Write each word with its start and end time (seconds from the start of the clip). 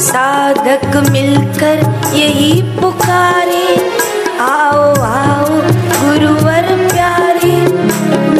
साधक 0.00 0.96
मिलकर 1.10 1.78
यही 2.14 2.62
पुकारे। 2.62 3.66
आओ 4.40 4.84
आओ, 5.00 5.48
गुरुवर 6.00 6.88
प्यारे, 6.92 7.56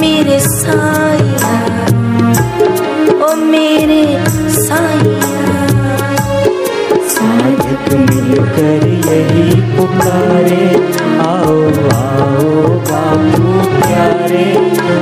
मेरे 0.00 0.40
साईया 0.40 1.56
ओ 3.26 3.34
मेरे 3.34 4.24
साईया 4.50 5.66
साधक 7.08 7.92
मिलकर 7.92 8.88
यही 9.08 9.61
पुकारे। 9.77 10.65
आओ 11.21 11.61
आओ 11.99 12.69
बाबू 12.90 13.53
प्यारे। 13.81 14.99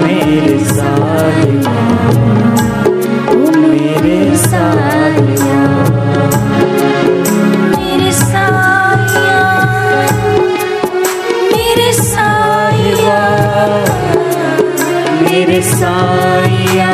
साइया 15.62 16.92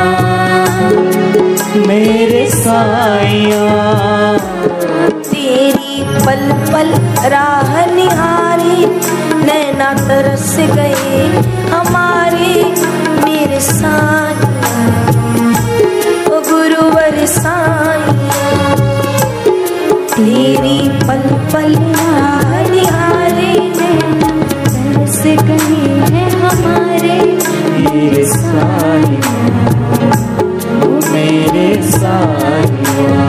मेरे 1.89 2.45
साया 2.51 3.65
तेरी 5.31 6.03
पल 6.27 6.45
पल 6.73 6.93
राह 7.35 7.75
निहारी 7.95 8.87
नैना 9.45 9.93
तरस 10.09 10.55
गए 10.77 11.14
मेरे 31.13 31.71
साइया 31.91 33.25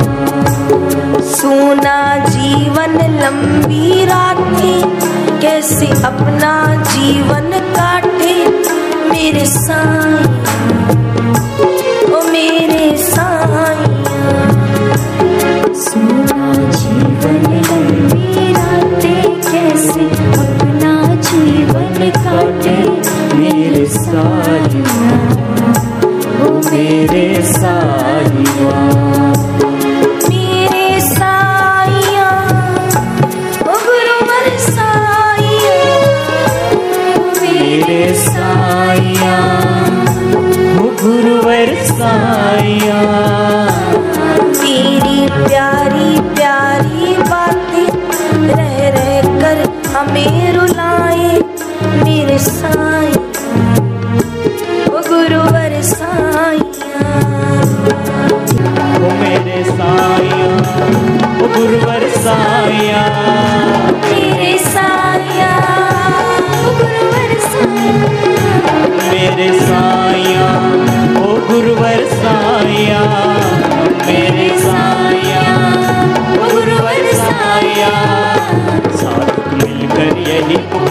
सोना 1.32 1.98
जीवन 2.28 2.96
लंबी 3.22 4.06
रातें 4.06 5.40
कैसे 5.42 5.88
अपना 6.12 6.54
जीवन 6.92 7.52
काटे 7.76 8.36
मेरे 9.12 9.46
साईं 9.56 11.05
ओ 24.16 24.20
मेरे 26.66 27.28
साहिया 27.46 28.78
मेरे 30.30 30.86
ओ 33.68 33.74
मेरे 37.42 38.04
साइया 38.22 39.36
ओ 40.80 40.88
गुरुवर 41.04 41.70
साइया 41.92 43.02
तेरी 44.62 45.20
प्यारी 45.36 46.10
प्यारी 46.36 47.18
बातें 47.34 47.90
रह 48.48 48.78
रह 48.98 49.22
कर 49.42 49.58
हमें 49.96 50.54
रुलाए। 50.56 51.30
मेरे 52.04 52.38
साईं 52.40 52.85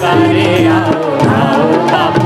Maria, 0.00 0.76
Maria, 1.24 2.23